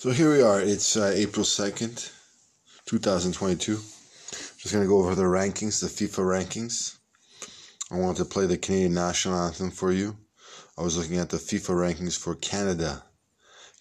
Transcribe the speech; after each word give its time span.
So 0.00 0.12
here 0.12 0.32
we 0.32 0.40
are. 0.40 0.62
It's 0.62 0.96
uh, 0.96 1.12
April 1.14 1.44
2nd, 1.44 2.10
2022. 2.86 3.74
Just 3.74 4.72
going 4.72 4.82
to 4.82 4.88
go 4.88 5.00
over 5.00 5.14
the 5.14 5.24
rankings, 5.24 5.82
the 5.82 5.88
FIFA 5.88 6.24
rankings. 6.24 6.96
I 7.92 7.98
wanted 7.98 8.16
to 8.16 8.24
play 8.24 8.46
the 8.46 8.56
Canadian 8.56 8.94
national 8.94 9.38
anthem 9.38 9.70
for 9.70 9.92
you. 9.92 10.16
I 10.78 10.82
was 10.82 10.96
looking 10.96 11.18
at 11.18 11.28
the 11.28 11.36
FIFA 11.36 11.92
rankings 11.92 12.18
for 12.18 12.34
Canada. 12.34 13.02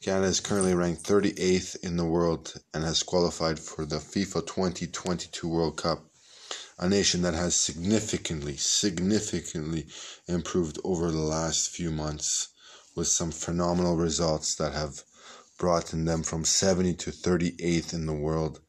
Canada 0.04 0.28
is 0.28 0.42
currently 0.42 0.74
ranked 0.74 1.04
38th 1.04 1.82
in 1.86 1.96
the 1.96 2.04
world 2.04 2.54
and 2.74 2.84
has 2.84 3.02
qualified 3.02 3.58
for 3.58 3.86
the 3.86 4.00
FIFA 4.00 4.46
2022 4.46 5.48
World 5.48 5.78
Cup. 5.78 6.04
A 6.80 6.90
nation 6.90 7.22
that 7.22 7.34
has 7.34 7.56
significantly, 7.56 8.58
significantly 8.58 9.88
improved 10.28 10.80
over 10.84 11.12
the 11.12 11.18
last 11.18 11.70
few 11.70 11.92
months 11.92 12.50
with 12.94 13.08
some 13.08 13.32
phenomenal 13.32 13.96
results 13.96 14.56
that 14.56 14.74
have 14.74 15.02
brought 15.60 15.88
them 15.88 16.24
from 16.24 16.46
70 16.46 16.96
to 16.96 17.12
38th 17.12 17.94
in 17.94 18.08
the 18.08 18.14
world. 18.14 18.62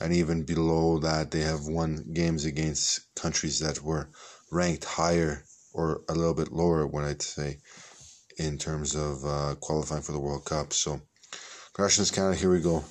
And 0.00 0.12
even 0.12 0.42
below 0.44 0.98
that, 0.98 1.30
they 1.30 1.40
have 1.40 1.66
won 1.66 2.04
games 2.12 2.44
against 2.44 3.14
countries 3.14 3.60
that 3.60 3.82
were 3.82 4.10
ranked 4.50 4.84
higher 4.84 5.44
or 5.72 6.02
a 6.08 6.14
little 6.14 6.34
bit 6.34 6.52
lower, 6.52 6.86
what 6.86 7.04
I'd 7.04 7.22
say, 7.22 7.58
in 8.36 8.58
terms 8.58 8.94
of 8.94 9.24
uh, 9.24 9.54
qualifying 9.60 10.02
for 10.02 10.12
the 10.12 10.20
World 10.20 10.44
Cup. 10.44 10.72
So, 10.72 11.00
congratulations, 11.72 12.10
Canada. 12.10 12.36
Here 12.36 12.50
we 12.50 12.60
go. 12.60 12.84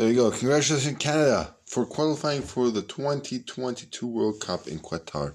There 0.00 0.08
you 0.08 0.14
go. 0.14 0.30
Congratulations, 0.30 0.96
Canada, 0.96 1.54
for 1.66 1.84
qualifying 1.84 2.40
for 2.40 2.70
the 2.70 2.80
2022 2.80 4.06
World 4.06 4.40
Cup 4.40 4.66
in 4.66 4.78
Qatar. 4.78 5.34